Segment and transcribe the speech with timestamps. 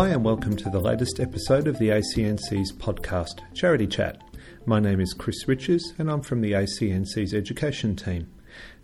[0.00, 4.22] Hi, and welcome to the latest episode of the ACNC's podcast, Charity Chat.
[4.64, 8.32] My name is Chris Richards, and I'm from the ACNC's education team.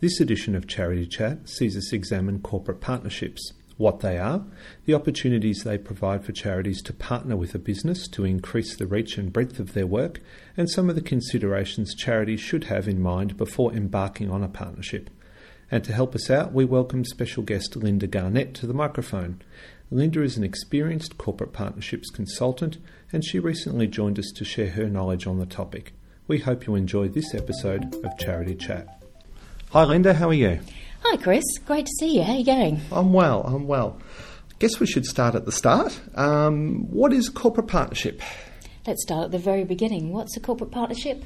[0.00, 4.44] This edition of Charity Chat sees us examine corporate partnerships, what they are,
[4.84, 9.16] the opportunities they provide for charities to partner with a business to increase the reach
[9.16, 10.20] and breadth of their work,
[10.54, 15.08] and some of the considerations charities should have in mind before embarking on a partnership.
[15.70, 19.42] And to help us out, we welcome special guest Linda Garnett to the microphone.
[19.90, 22.78] Linda is an experienced corporate partnerships consultant,
[23.12, 25.92] and she recently joined us to share her knowledge on the topic.
[26.26, 29.00] We hope you enjoy this episode of Charity Chat.
[29.70, 30.58] Hi, Linda, how are you?
[31.04, 31.44] Hi, Chris.
[31.64, 32.22] Great to see you.
[32.24, 32.80] How are you going?
[32.90, 34.00] I'm well, I'm well.
[34.50, 36.00] I Guess we should start at the start.
[36.16, 38.20] Um, what is corporate partnership?
[38.88, 40.12] Let's start at the very beginning.
[40.12, 41.22] What's a corporate partnership?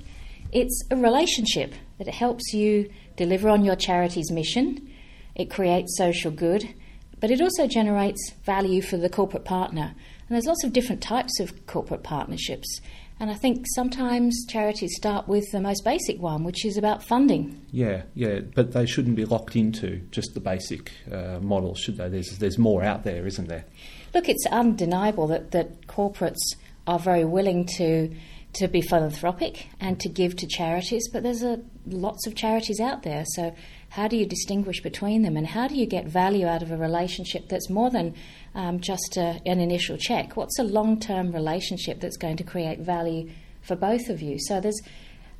[0.52, 4.90] It's a relationship that helps you deliver on your charity's mission.
[5.34, 6.74] It creates social good
[7.20, 9.94] but it also generates value for the corporate partner.
[10.28, 12.80] And there's lots of different types of corporate partnerships.
[13.18, 17.60] And I think sometimes charities start with the most basic one, which is about funding.
[17.70, 22.08] Yeah, yeah, but they shouldn't be locked into just the basic uh, model, should they?
[22.08, 23.66] There's, there's more out there, isn't there?
[24.14, 26.56] Look, it's undeniable that, that corporates
[26.86, 28.14] are very willing to
[28.52, 33.04] to be philanthropic and to give to charities, but there's a, lots of charities out
[33.04, 33.24] there.
[33.34, 33.54] So
[33.90, 36.76] how do you distinguish between them, and how do you get value out of a
[36.76, 38.14] relationship that's more than
[38.54, 40.36] um, just a, an initial check?
[40.36, 43.30] What's a long term relationship that's going to create value
[43.62, 44.38] for both of you?
[44.38, 44.80] So there's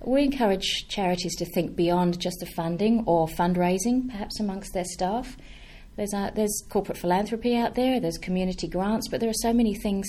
[0.02, 5.36] we encourage charities to think beyond just the funding or fundraising, perhaps amongst their staff.
[5.96, 9.74] There's, uh, there's corporate philanthropy out there, there's community grants, but there are so many
[9.74, 10.06] things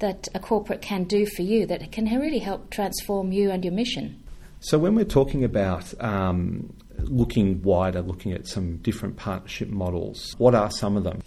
[0.00, 3.72] that a corporate can do for you that can really help transform you and your
[3.72, 4.22] mission.
[4.60, 10.34] So, when we're talking about um, looking wider, looking at some different partnership models.
[10.38, 11.20] What are some of them?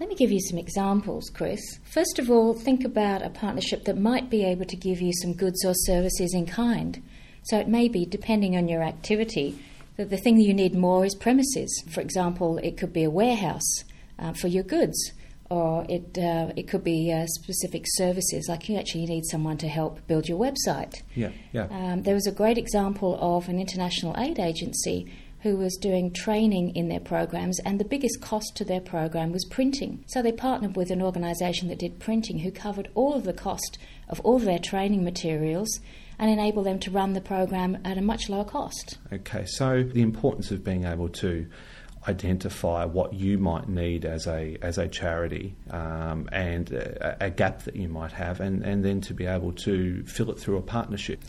[0.00, 1.60] Let me give you some examples, Chris.
[1.84, 5.32] First of all, think about a partnership that might be able to give you some
[5.32, 7.02] goods or services in kind.
[7.44, 9.58] So it may be, depending on your activity,
[9.96, 11.82] that the thing you need more is premises.
[11.90, 13.84] For example, it could be a warehouse
[14.18, 15.12] uh, for your goods,
[15.50, 19.68] or it, uh, it could be uh, specific services, like you actually need someone to
[19.68, 21.02] help build your website.
[21.14, 21.68] Yeah, yeah.
[21.70, 25.10] Um, there was a great example of an international aid agency
[25.42, 29.44] who was doing training in their programs, and the biggest cost to their program was
[29.44, 30.04] printing.
[30.08, 33.78] So they partnered with an organisation that did printing, who covered all of the cost
[34.08, 35.80] of all of their training materials
[36.18, 38.98] and enable them to run the program at a much lower cost.
[39.12, 41.46] Okay, so the importance of being able to
[42.06, 47.62] identify what you might need as a as a charity um, and a, a, gap
[47.64, 50.62] that you might have, and, and then to be able to fill it through a
[50.62, 51.22] partnership.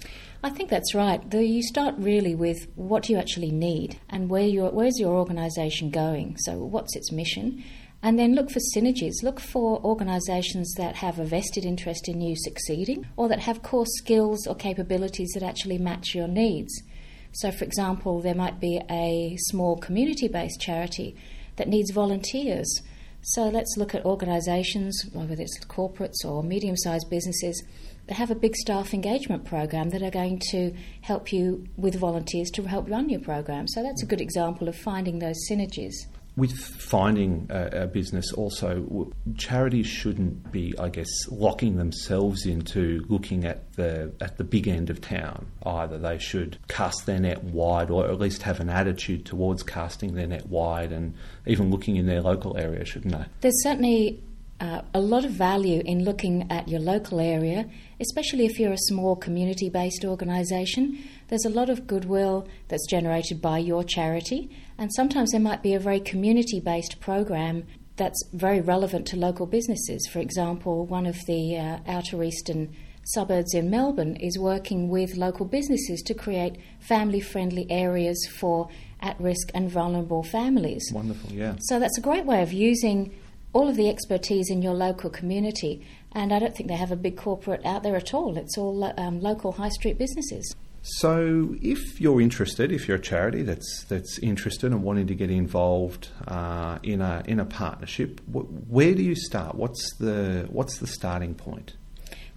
[0.44, 1.22] I think that's right.
[1.34, 5.90] You start really with what do you actually need and where your where's your organisation
[5.90, 6.38] going.
[6.38, 7.64] So what's its mission,
[8.02, 9.24] and then look for synergies.
[9.24, 13.88] Look for organisations that have a vested interest in you succeeding, or that have core
[13.98, 16.84] skills or capabilities that actually match your needs.
[17.32, 21.16] So, for example, there might be a small community based charity
[21.58, 22.82] that needs volunteers.
[23.22, 27.64] So, let's look at organisations, whether it's corporates or medium sized businesses,
[28.08, 32.50] that have a big staff engagement program that are going to help you with volunteers
[32.52, 33.68] to help run your program.
[33.68, 35.94] So, that's a good example of finding those synergies
[36.36, 43.46] with finding a, a, business, also charities shouldn't be, I guess, locking themselves into looking
[43.46, 45.48] at the at the big end of town.
[45.66, 50.16] Either they should cast their net wide, or at least have an attitude towards casting
[50.16, 51.14] their net wide, and
[51.46, 53.26] even looking in their local area, shouldn't they?
[53.42, 54.24] There's certainly
[54.60, 57.66] uh, a lot of value in looking at your local area,
[58.00, 61.02] especially if you're a small community based organisation.
[61.30, 65.74] There's a lot of goodwill that's generated by your charity, and sometimes there might be
[65.74, 67.66] a very community based program
[67.98, 70.08] that's very relevant to local businesses.
[70.12, 72.74] For example, one of the uh, outer eastern
[73.04, 78.70] suburbs in Melbourne is working with local businesses to create family friendly areas for
[79.02, 80.90] at risk and vulnerable families.
[80.94, 81.56] Wonderful, yeah.
[81.60, 83.14] So that's a great way of using
[83.52, 85.86] all of the expertise in your local community.
[86.14, 88.38] And I don't think they have a big corporate out there at all.
[88.38, 90.56] It's all um, local high street businesses.
[90.82, 95.30] So, if you're interested, if you're a charity that's that's interested and wanting to get
[95.30, 99.56] involved uh, in a in a partnership, wh- where do you start?
[99.56, 101.74] What's the what's the starting point?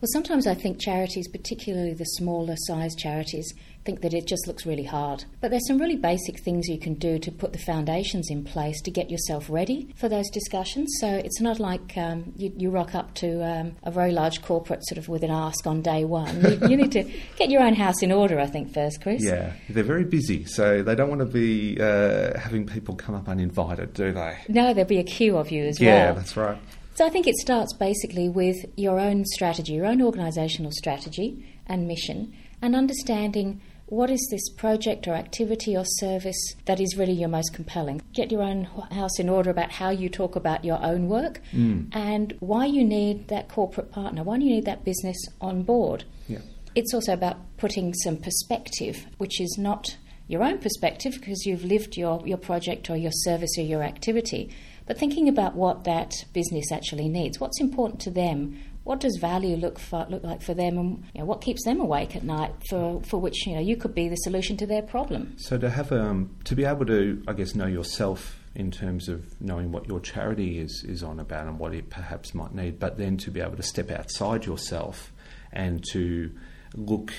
[0.02, 3.54] Well, sometimes I think charities, particularly the smaller size charities,
[3.84, 5.24] think that it just looks really hard.
[5.40, 8.80] But there's some really basic things you can do to put the foundations in place
[8.82, 10.92] to get yourself ready for those discussions.
[10.98, 14.84] So it's not like um, you, you, rock up to um, a very large corporate
[14.86, 16.40] sort of with an ask on day one.
[16.42, 17.04] You, you, need to
[17.36, 19.22] get your own house in order, I think, first, Chris.
[19.22, 23.28] Yeah, they're very busy, so they don't want to be uh, having people come up
[23.28, 24.36] uninvited, do they?
[24.48, 26.06] No, there'll be a queue of you as yeah, well.
[26.06, 26.58] Yeah, that's right.
[26.94, 31.88] So I think it starts basically with your own strategy, your own organisational strategy and
[31.88, 37.28] mission, and understanding what is this project or activity or service that is really your
[37.28, 38.00] most compelling.
[38.14, 41.88] Get your own house in order about how you talk about your own work Mm.
[41.92, 46.04] and why you need that corporate partner, why do you need that business on board.
[46.28, 46.38] Yeah.
[46.74, 49.96] It's also about putting some perspective, which is not
[50.26, 54.50] your own perspective because you've lived your, your project or your service or your activity,
[54.86, 57.40] but thinking about what that business actually needs.
[57.40, 58.58] What's important to them?
[58.84, 61.80] What does value look for, look like for them, and you know, what keeps them
[61.80, 62.52] awake at night?
[62.68, 65.34] For, for which you know you could be the solution to their problem.
[65.38, 69.24] So to have um, to be able to, I guess, know yourself in terms of
[69.40, 72.98] knowing what your charity is is on about and what it perhaps might need, but
[72.98, 75.12] then to be able to step outside yourself
[75.52, 76.30] and to
[76.74, 77.12] look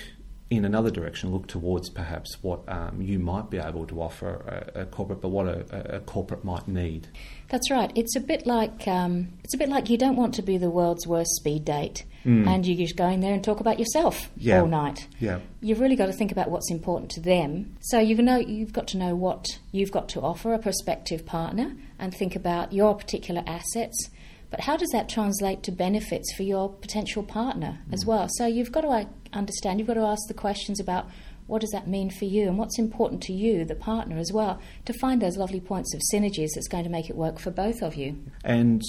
[0.57, 4.81] in another direction, look towards perhaps what um, you might be able to offer a,
[4.81, 7.07] a corporate, but what a, a corporate might need.
[7.49, 7.91] That's right.
[7.95, 10.69] It's a bit like um, it's a bit like you don't want to be the
[10.69, 12.47] world's worst speed date, Mm.
[12.47, 14.61] and you just go in there and talk about yourself Yeah.
[14.61, 15.09] all night.
[15.19, 15.39] Yeah.
[15.59, 17.75] You've really got to think about what's important to them.
[17.81, 21.75] So you know you've got to know what you've got to offer a prospective partner,
[21.99, 24.09] and think about your particular assets.
[24.49, 28.27] But how does that translate to benefits for your potential partner as well?
[28.37, 28.91] So you've got to
[29.35, 29.79] understand.
[29.79, 31.07] You've got to ask the questions about
[31.47, 34.61] what does that mean for you and what's important to you, the partner, as well,
[34.85, 37.81] to find those lovely points of synergies that's going to make it work for both
[37.81, 38.17] of you.
[38.43, 38.81] And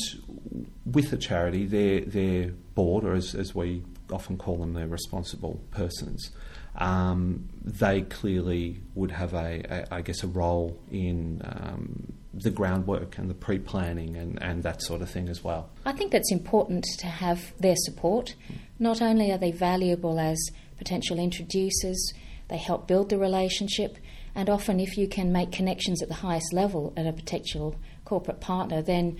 [0.86, 5.60] with a charity, their their board, or as, as we often call them, their responsible
[5.70, 6.30] persons,
[6.76, 13.18] um, they clearly would have a, a, I guess, a role in um, the groundwork
[13.18, 15.70] and the pre-planning and, and that sort of thing as well.
[15.84, 18.34] I think it's important to have their support.
[18.78, 20.38] Not only are they valuable as
[20.76, 22.12] potential introducers,
[22.48, 23.96] they help build the relationship,
[24.34, 28.40] and often if you can make connections at the highest level at a potential corporate
[28.40, 29.16] partner, then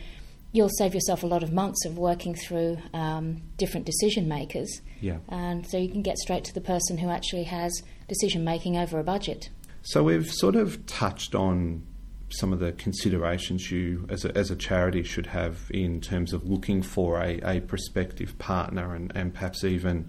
[0.52, 4.80] you'll save yourself a lot of months of working through um, different decision makers.
[5.00, 5.18] Yeah.
[5.28, 8.98] And so you can get straight to the person who actually has decision making over
[8.98, 9.50] a budget.
[9.82, 11.82] So we've sort of touched on
[12.38, 16.44] some of the considerations you, as a, as a charity, should have in terms of
[16.48, 20.08] looking for a, a prospective partner and, and perhaps even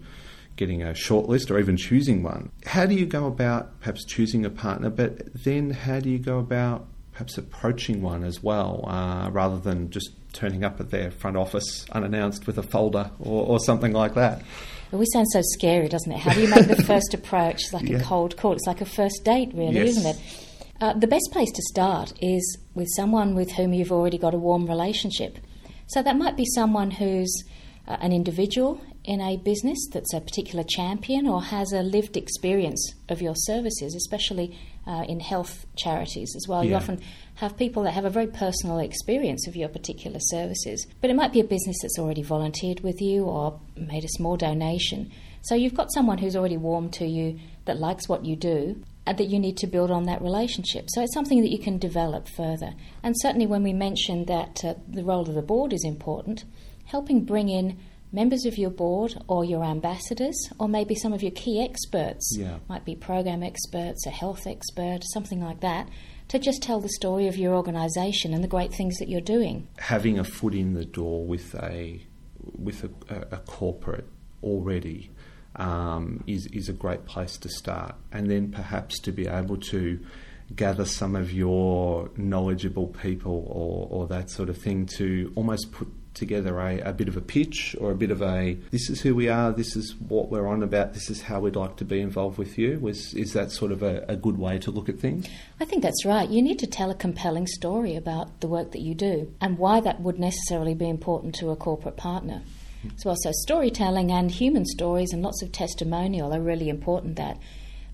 [0.56, 2.50] getting a shortlist or even choosing one.
[2.64, 6.38] How do you go about perhaps choosing a partner, but then how do you go
[6.38, 11.36] about perhaps approaching one as well, uh, rather than just turning up at their front
[11.36, 14.40] office unannounced with a folder or, or something like that?
[14.40, 16.18] It always sounds so scary, doesn't it?
[16.18, 17.54] How do you make the first approach?
[17.64, 17.98] It's like Yeah.
[17.98, 18.52] a cold call.
[18.52, 19.88] It's like a first date, really, Yes.
[19.96, 20.16] isn't it?
[20.80, 24.38] Uh, the best place to start is with someone with whom you've already got a
[24.38, 25.38] warm relationship.
[25.86, 27.32] So that might be someone who's
[27.88, 32.92] uh, an individual in a business that's a particular champion or has a lived experience
[33.08, 36.64] of your services, especially uh, in health charities as well.
[36.64, 37.00] You often
[37.36, 40.86] have people that have a very personal experience of your particular services.
[41.00, 44.36] But it might be a business that's already volunteered with you or made a small
[44.36, 45.12] donation.
[45.42, 49.28] So you've got someone who's already warm to you that likes what you do that
[49.28, 50.86] you need to build on that relationship.
[50.88, 52.72] So it's something that you can develop further.
[53.02, 56.44] And certainly when we mentioned that uh, the role of the board is important,
[56.86, 57.78] helping bring in
[58.12, 62.58] members of your board or your ambassadors or maybe some of your key experts Yeah.
[62.68, 65.88] might be program experts, a health expert, something like that,
[66.28, 69.68] to just tell the story of your organisation and the great things that you're doing.
[69.78, 72.00] having a foot in the door with a
[72.58, 74.08] with a, a, a corporate
[74.42, 75.10] already
[75.56, 79.98] um, is is a great place to start, and then perhaps to be able to
[80.54, 85.88] gather some of your knowledgeable people or, or that sort of thing to almost put
[86.16, 89.14] together a, a bit of a pitch or a bit of a this is who
[89.14, 92.00] we are, this is what we're on about, this is how we'd like to be
[92.00, 92.78] involved with you.
[92.80, 95.28] Was is that sort of a, a good way to look at things?
[95.60, 96.28] I think that's right.
[96.28, 99.80] You need to tell a compelling story about the work that you do and why
[99.80, 102.42] that would necessarily be important to a corporate partner.
[102.96, 107.16] As well, so storytelling and human stories and lots of testimonial are really important.
[107.16, 107.38] That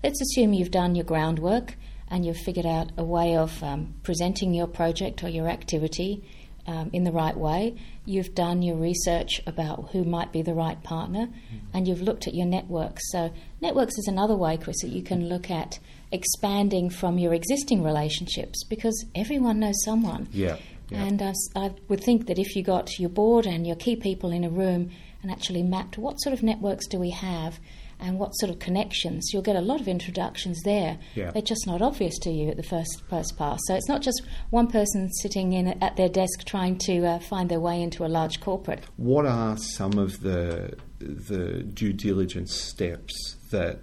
[0.03, 1.75] let's assume you've done your groundwork
[2.09, 6.23] and you've figured out a way of um, presenting your project or your activity
[6.67, 7.75] um, in the right way.
[8.05, 11.29] You've done your research about who might be the right partner,
[11.73, 13.01] and you've looked at your networks.
[13.11, 15.79] So, networks is another way, Chris, that you can look at
[16.11, 20.27] expanding from your existing relationships because everyone knows someone.
[20.31, 20.57] Yeah.
[20.89, 21.03] Yeah.
[21.05, 23.95] And I, s- I would think that if you got your board and your key
[23.95, 27.59] people in a room and actually mapped what sort of networks do we have
[27.99, 30.97] and what sort of connections, you'll get a lot of introductions there.
[31.15, 31.31] Yeah.
[31.31, 33.59] They're just not obvious to you at the first first pass.
[33.67, 37.49] So it's not just one person sitting in at their desk trying to uh, find
[37.49, 38.83] their way into a large corporate.
[38.97, 43.79] What are some of the the due diligence steps that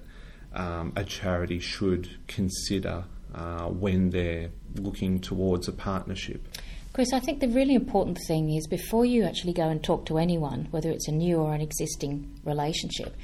[0.53, 3.05] um, a charity should consider
[3.35, 6.47] uh, when they're looking towards a partnership?
[7.01, 10.19] Chris, I think the really important thing is before you actually go and talk to
[10.19, 13.17] anyone, whether it's a new or an existing relationship,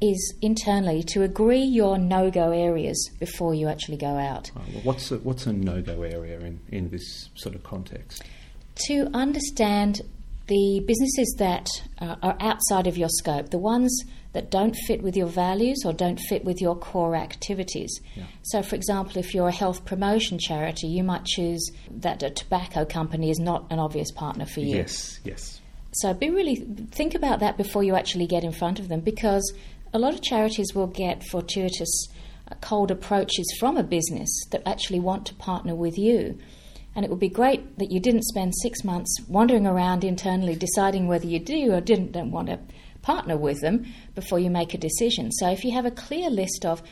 [0.00, 4.50] is internally to agree your no go areas before you actually go out.
[4.56, 8.24] Oh, well, what's a, what's a no go area in, in this sort of context?
[8.86, 10.00] To understand
[10.50, 11.68] the businesses that
[12.00, 14.02] uh, are outside of your scope, the ones
[14.32, 18.00] that don't fit with your values or don't fit with your core activities.
[18.16, 18.24] Yeah.
[18.42, 22.84] So, for example, if you're a health promotion charity, you might choose that a tobacco
[22.84, 24.76] company is not an obvious partner for you.
[24.76, 25.60] Yes, yes.
[25.92, 26.56] So, be really
[26.90, 29.54] think about that before you actually get in front of them because
[29.92, 32.08] a lot of charities will get fortuitous
[32.50, 36.38] uh, cold approaches from a business that actually want to partner with you.
[36.94, 41.06] And it would be great that you didn't spend six months wandering around internally deciding
[41.06, 42.58] whether you do or didn't want to
[43.02, 45.30] partner with them before you make a decision.
[45.32, 46.82] So if you have a clear list of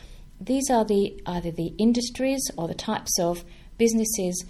[0.40, 3.44] these are the either the industries or the types of
[3.76, 4.44] businesses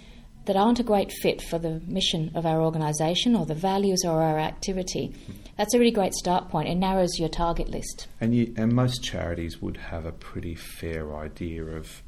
[0.45, 4.21] that aren't a great fit for the mission of our organisation or the values or
[4.21, 5.13] our activity,
[5.57, 6.69] that's a really great start point.
[6.69, 8.07] It narrows your target list.
[8.21, 12.01] And you, and most charities would have a pretty fair idea of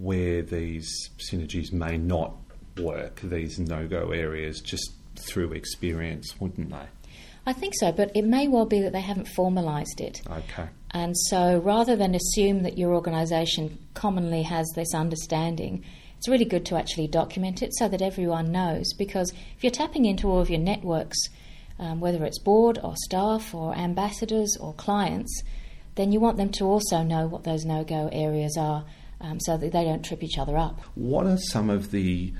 [0.00, 2.34] where these synergies may not
[2.78, 6.86] work, these no-go areas, just through experience, wouldn't they?
[7.46, 10.20] I think so, but it may well be that they haven't formalised it.
[10.28, 10.68] Okay.
[10.90, 15.84] And so rather than assume that your organisation commonly has this understanding,
[16.18, 18.92] it's really good to actually document it so that everyone knows.
[18.94, 21.18] Because if you're tapping into all of your networks,
[21.78, 25.42] um, whether it's board or staff or ambassadors or clients,
[25.94, 28.84] then you want them to also know what those no go areas are
[29.20, 30.80] um, so that they don't trip each other up.
[30.94, 32.32] What are some of the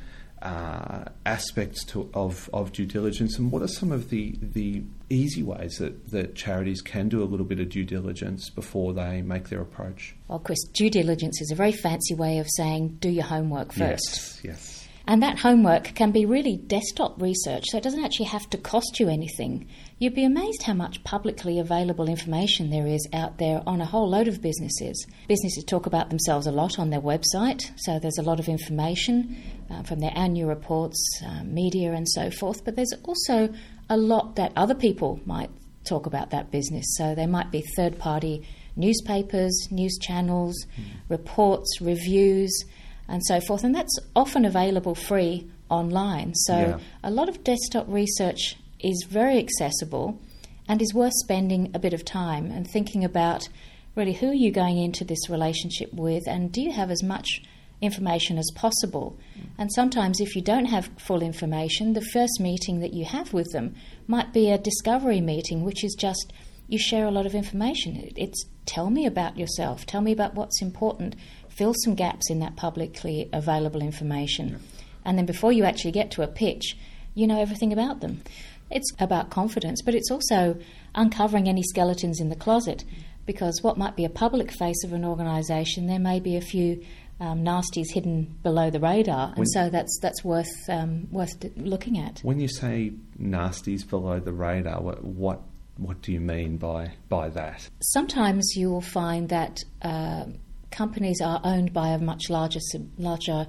[0.46, 5.42] uh, aspects to, of, of due diligence, and what are some of the, the easy
[5.42, 9.48] ways that, that charities can do a little bit of due diligence before they make
[9.48, 10.14] their approach?
[10.28, 14.06] Well, Chris, due diligence is a very fancy way of saying do your homework first.
[14.06, 14.85] Yes, yes.
[15.08, 18.98] And that homework can be really desktop research, so it doesn't actually have to cost
[18.98, 19.68] you anything.
[20.00, 24.10] You'd be amazed how much publicly available information there is out there on a whole
[24.10, 25.06] load of businesses.
[25.28, 29.36] Businesses talk about themselves a lot on their website, so there's a lot of information
[29.70, 32.64] uh, from their annual reports, uh, media, and so forth.
[32.64, 33.48] But there's also
[33.88, 35.50] a lot that other people might
[35.84, 36.84] talk about that business.
[36.96, 38.44] So there might be third party
[38.74, 40.84] newspapers, news channels, mm.
[41.08, 42.52] reports, reviews
[43.08, 43.64] and so forth.
[43.64, 46.34] And that's often available free online.
[46.34, 46.78] So Yeah.
[47.02, 50.18] a lot of desktop research is very accessible
[50.68, 53.48] and is worth spending a bit of time and thinking about
[53.94, 57.42] really who are you going into this relationship with and do you have as much
[57.80, 59.18] information as possible.
[59.58, 63.52] And sometimes, if you don't have full information, the first meeting that you have with
[63.52, 63.74] them
[64.06, 66.32] might be a discovery meeting, which is just
[66.68, 68.10] you share a lot of information.
[68.16, 71.16] It's tell me about yourself, tell me about what's important,
[71.56, 74.60] fill some gaps in that publicly available information.
[75.04, 76.76] And then before you actually get to a pitch,
[77.14, 78.22] you know everything about them.
[78.70, 80.58] It's about confidence, but it's also
[80.94, 82.84] uncovering any skeletons in the closet
[83.26, 86.84] because what might be a public face of an organisation, there may be a few
[87.20, 91.98] um, nasties hidden below the radar, and When- so that's that's worth um, worth looking
[91.98, 92.20] at.
[92.20, 95.40] When you say nasties below the radar, what what,
[95.76, 97.68] what do you mean by by that?
[97.80, 100.26] Sometimes you will find that uh,
[100.70, 102.60] companies are owned by a much larger
[102.98, 103.46] larger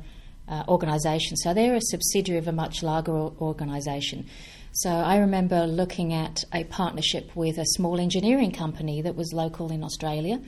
[0.48, 4.26] uh, organisation, so they're a subsidiary of a much larger organisation.
[4.72, 9.72] So I remember looking at a partnership with a small engineering company that was local
[9.72, 10.40] in Australia.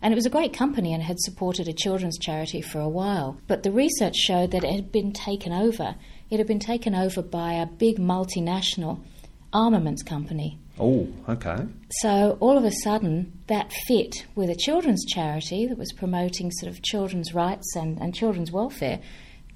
[0.00, 3.40] And it was a great company and had supported a children's charity for a while.
[3.46, 5.96] But the research showed that it had been taken over.
[6.30, 9.00] It had been taken over by a big multinational
[9.52, 10.58] armaments company.
[10.80, 11.66] Oh, okay.
[12.02, 16.70] So all of a sudden, that fit with a children's charity that was promoting sort
[16.72, 19.00] of children's rights and, and children's welfare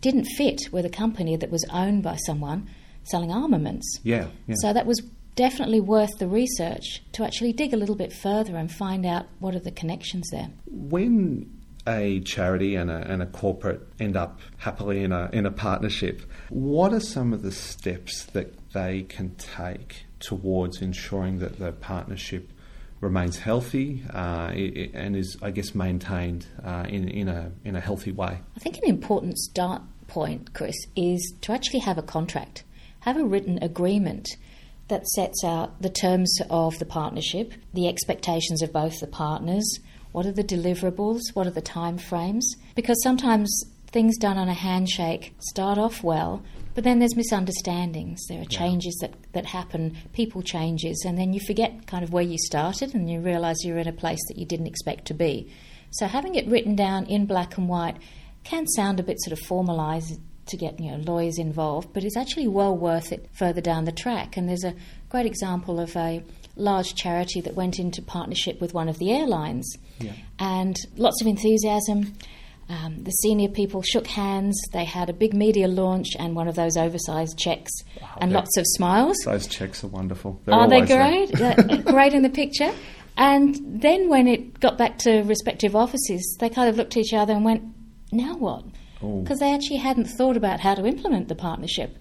[0.00, 2.68] didn't fit with a company that was owned by someone
[3.04, 3.98] selling armaments.
[4.02, 4.56] Yeah, yeah.
[4.60, 5.00] So that was
[5.34, 9.54] definitely worth the research to actually dig a little bit further and find out what
[9.54, 10.50] are the connections there.
[10.66, 11.50] when
[11.86, 16.22] a charity and a, and a corporate end up happily in a in a partnership,
[16.48, 22.50] what are some of the steps that they can take towards ensuring that the partnership
[23.00, 24.52] remains healthy uh,
[24.94, 28.40] and is, I guess, maintained uh, in in a in a healthy way?
[28.56, 32.64] I think an important start point, Chris, is to actually have a contract,
[33.00, 34.28] have a written agreement
[34.88, 39.80] that sets out the terms of the partnership, the expectations of both the partners,
[40.12, 44.54] what are the deliverables, what are the time frames, because sometimes things done on a
[44.54, 46.42] handshake start off well,
[46.74, 48.20] but then there's misunderstandings.
[48.28, 52.22] There are changes that, that happen, people changes, and then you forget kind of where
[52.22, 55.52] you started and you realise you're in a place that you didn't expect to be.
[55.90, 57.96] So having it written down in black and white
[58.44, 62.16] can sound a bit sort of formalised to get you know lawyers involved, but it's
[62.16, 64.36] actually well worth it further down the track.
[64.36, 64.74] And there's a
[65.08, 66.22] great example of a
[66.56, 70.12] large charity that went into partnership with one of the airlines, Yeah.
[70.38, 72.14] and lots of enthusiasm.
[72.72, 74.58] Um, the senior people shook hands.
[74.72, 77.70] They had a big media launch and one of those oversized checks,
[78.18, 79.16] and lots of smiles.
[79.26, 80.40] Those checks are wonderful.
[80.46, 81.32] They're Are they great?
[81.84, 82.72] Great in the picture.
[83.18, 87.12] And then when it got back to respective offices, they kind of looked at each
[87.12, 87.62] other and went,
[88.10, 88.64] now what?
[89.00, 91.98] Because they actually hadn't thought about how to implement the partnership.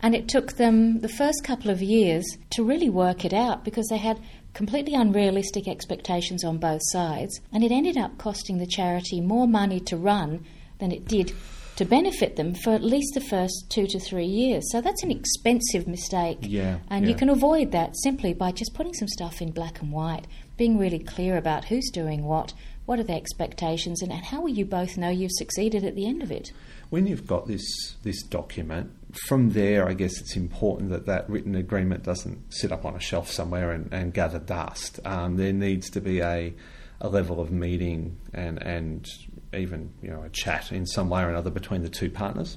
[0.00, 3.88] And it took them the first couple of years to really work it out because
[3.88, 4.20] they had
[4.54, 7.40] completely unrealistic expectations on both sides.
[7.52, 10.44] And it ended up costing the charity more money to run
[10.78, 11.32] than it did
[11.76, 14.62] to benefit them for at least the first two to three years.
[14.70, 16.38] So that's an expensive mistake.
[16.42, 19.90] Yeah, And you can avoid that simply by just putting some stuff in black and
[19.90, 22.52] white, being really clear about who's doing what,
[22.84, 26.06] what are the expectations, and, and how will you both know you've succeeded at the
[26.06, 26.52] end of it.
[26.90, 28.92] When you've got this this document,
[29.28, 33.00] from there, I guess it's important that that written agreement doesn't sit up on a
[33.00, 35.00] shelf somewhere and, and gather dust.
[35.04, 36.54] Um, there needs to be a
[37.02, 39.06] a level of meeting and and
[39.52, 42.56] even you know a chat in some way or another between the two partners.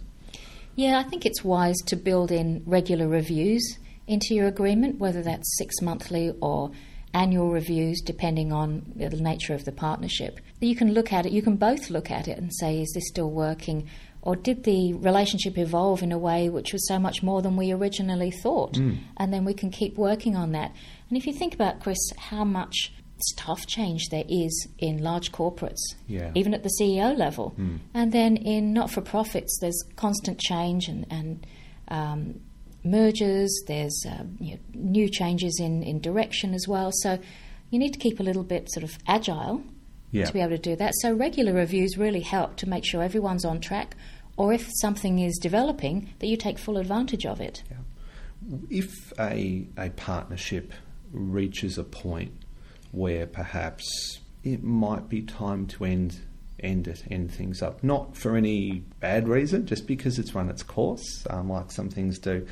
[0.75, 5.57] Yeah, I think it's wise to build in regular reviews into your agreement, whether that's
[5.57, 6.71] six monthly or
[7.13, 10.39] annual reviews, depending on the nature of the partnership.
[10.65, 13.07] You can look at it, you can both look at it and say, is this
[13.07, 13.87] still working?
[14.21, 17.71] Or did the relationship evolve in a way which was so much more than we
[17.71, 18.75] originally thought?
[18.77, 20.73] And then we can keep working on that.
[21.09, 25.79] And if you think about, Chris, how much staff change there is in large corporates,
[26.07, 26.31] Yeah.
[26.35, 27.53] even at the CEO level.
[27.93, 31.47] And then in not for profits, there's constant change and, and
[31.87, 32.39] um,
[32.83, 36.89] mergers, there's uh, you know, new changes in, in direction as well.
[36.91, 37.19] So
[37.69, 39.63] you need to keep a little bit sort of agile
[40.15, 40.25] Yeah.
[40.25, 40.93] to be able to do that.
[41.01, 43.95] So regular reviews really help to make sure everyone's on track,
[44.37, 47.63] or if something is developing, that you take full advantage of it.
[48.69, 50.73] If a, a partnership
[51.11, 52.31] reaches a point
[52.91, 56.19] where perhaps it might be time to end
[56.61, 60.63] end it, end things up, not for any bad reason, just because it's run its
[60.63, 62.47] course, um, like some things do.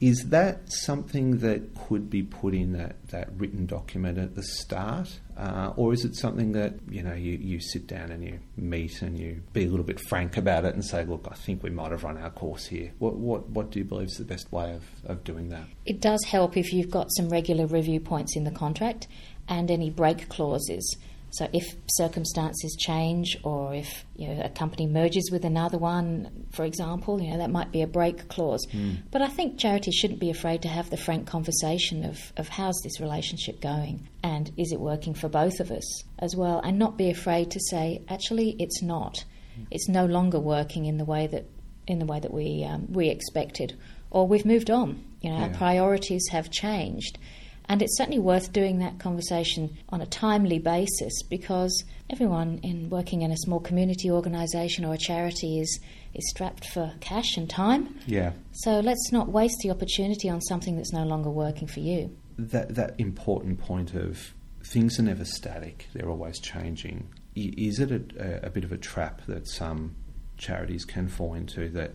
[0.00, 5.20] Is that something that could be put in that, that written document at the start?
[5.36, 9.02] Uh, or is it something that, you know, you, you sit down and you meet
[9.02, 11.68] and you be a little bit frank about it and say, look, I think we
[11.68, 12.92] might have run our course here.
[12.98, 15.64] What, what, what do you believe is the best way of, of doing that?
[15.84, 19.06] It does help if you've got some regular review points in the contract
[19.48, 20.96] and any break clauses.
[21.30, 26.64] So if circumstances change or if you know, a company merges with another one, for
[26.64, 28.66] example, you know, that might be a break clause.
[29.10, 32.80] But I think charities shouldn't be afraid to have the frank conversation of, of how's
[32.82, 36.96] this relationship going and is it working for both of us as well and not
[36.98, 39.24] be afraid to say, actually, it's not.
[39.70, 41.46] It's no longer working in the way that
[41.86, 43.76] in the way that we um, we expected,
[44.10, 45.04] or we've moved on.
[45.20, 47.18] You know, our priorities have changed,
[47.68, 53.22] and it's certainly worth doing that conversation on a timely basis because everyone in working
[53.22, 55.80] in a small community organisation or a charity is
[56.14, 57.96] is strapped for cash and time.
[58.06, 58.32] Yeah.
[58.52, 62.16] So let's not waste the opportunity on something that's no longer working for you.
[62.38, 67.08] that that important point of things are never static; they're always changing.
[67.36, 69.94] Is it a, a bit of a trap that some
[70.36, 71.68] charities can fall into?
[71.68, 71.92] That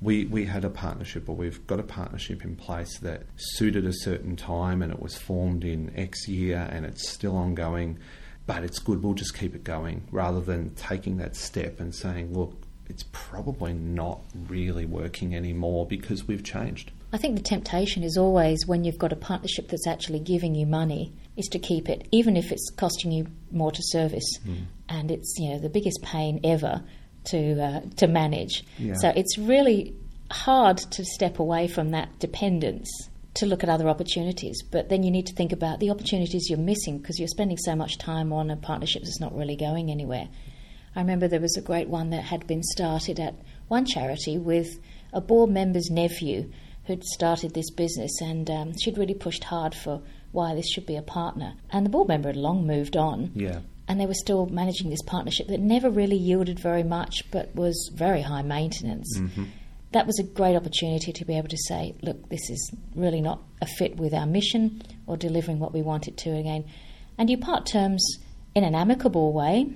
[0.00, 3.92] we we had a partnership, or we've got a partnership in place that suited a
[3.92, 7.98] certain time, and it was formed in X year, and it's still ongoing.
[8.46, 9.02] But it's good.
[9.02, 12.54] We'll just keep it going, rather than taking that step and saying, "Look,
[12.88, 18.66] it's probably not really working anymore because we've changed." I think the temptation is always
[18.66, 22.36] when you've got a partnership that's actually giving you money is to keep it, even
[22.36, 24.64] if it's costing you more to service, mm.
[24.88, 26.82] and it's you know the biggest pain ever
[27.26, 28.64] to uh, to manage.
[28.78, 28.94] Yeah.
[28.94, 29.94] So it's really
[30.30, 32.90] hard to step away from that dependence
[33.34, 34.62] to look at other opportunities.
[34.62, 37.76] But then you need to think about the opportunities you're missing because you're spending so
[37.76, 40.28] much time on a partnership that's not really going anywhere.
[40.94, 43.34] I remember there was a great one that had been started at
[43.68, 44.78] one charity with
[45.12, 46.50] a board member's nephew
[46.86, 50.00] who'd started this business, and um, she'd really pushed hard for
[50.32, 51.54] why this should be a partner.
[51.70, 53.60] And the board member had long moved on, Yeah.
[53.88, 57.90] And they were still managing this partnership that never really yielded very much but was
[57.94, 59.20] very high maintenance.
[59.92, 63.40] That was a great opportunity to be able to say, look, this is really not
[63.62, 66.64] a fit with our mission or delivering what we want it to again.
[67.16, 68.04] And you part terms
[68.54, 69.66] in an amicable way.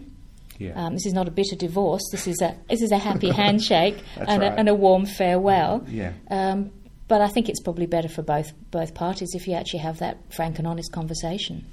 [0.58, 0.72] Yeah.
[0.74, 2.02] Um, this is not a bitter divorce.
[2.10, 4.52] This is a this is a happy handshake and, right.
[4.52, 5.86] a, and a warm farewell.
[5.88, 6.12] Yeah.
[6.30, 6.70] Um,
[7.08, 10.18] but I think it's probably better for both both parties if you actually have that
[10.34, 11.64] frank and honest conversation.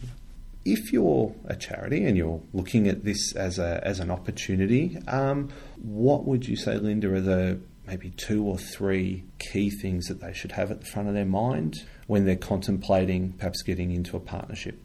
[0.68, 5.50] If you're a charity and you're looking at this as a as an opportunity, um,
[5.82, 10.34] what would you say, Linda, are the maybe two or three key things that they
[10.34, 14.20] should have at the front of their mind when they're contemplating perhaps getting into a
[14.20, 14.78] partnership?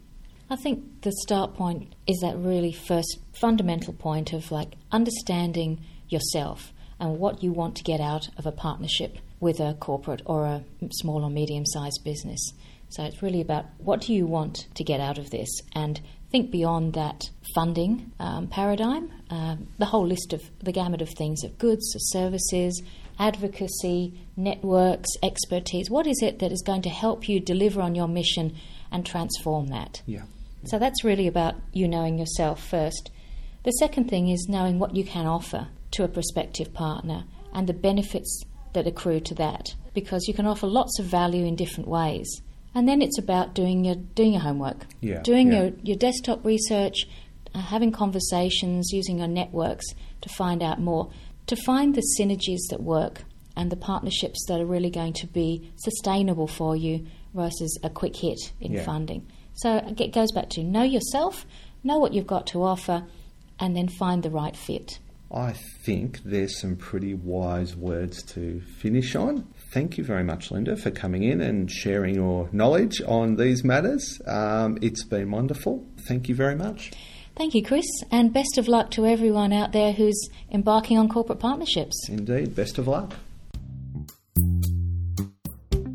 [0.49, 6.71] I think the start point is that really first fundamental point of like understanding yourself
[6.99, 10.63] and what you want to get out of a partnership with a corporate or a
[10.93, 12.53] small or medium sized business.
[12.93, 15.99] So it's really about what do you want to get out of this and
[16.31, 21.43] think beyond that funding um, paradigm, um, the whole list of the gamut of things
[21.43, 22.81] of goods, of services,
[23.17, 25.89] advocacy, networks, expertise.
[25.89, 28.55] What is it that is going to help you deliver on your mission
[28.91, 30.01] and transform that?
[30.05, 30.23] Yeah.
[30.65, 33.09] So that's really about you knowing yourself first.
[33.63, 37.73] The second thing is knowing what you can offer to a prospective partner and the
[37.73, 42.41] benefits that accrue to that because you can offer lots of value in different ways.
[42.75, 45.63] And then it's about doing your doing your homework, Yeah, doing yeah.
[45.63, 46.95] your your desktop research,
[47.53, 49.85] uh, having conversations, using your networks
[50.21, 51.11] to find out more,
[51.47, 53.23] to find the synergies that work
[53.55, 57.05] and the partnerships that are really going to be sustainable for you
[57.35, 58.83] versus a quick hit in Yeah.
[58.83, 59.27] funding.
[59.53, 61.45] So it goes back to know yourself,
[61.83, 63.03] know what you've got to offer,
[63.59, 64.97] and then find the right fit.
[65.33, 69.47] I think there's some pretty wise words to finish on.
[69.71, 74.21] Thank you very much, Linda, for coming in and sharing your knowledge on these matters.
[74.27, 75.87] Um, it's been wonderful.
[76.07, 76.91] Thank you very much.
[77.35, 81.39] Thank you, Chris, and best of luck to everyone out there who's embarking on corporate
[81.39, 82.07] partnerships.
[82.09, 82.55] Indeed.
[82.55, 83.15] Best of luck.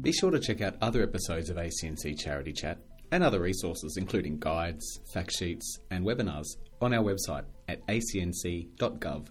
[0.00, 2.78] Be sure to check out other episodes of ACNC Charity Chat
[3.12, 6.46] and other resources, including guides, fact sheets, and webinars,
[6.80, 9.28] on our website at acnc.gov.au.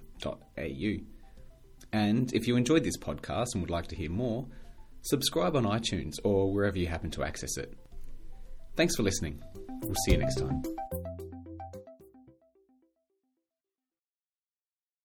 [1.94, 4.46] And if you enjoyed this podcast and would like to hear more,
[5.02, 7.74] subscribe on iTunes or wherever you happen to access it.
[8.76, 9.42] Thanks for listening.
[9.82, 10.62] We'll see you next time.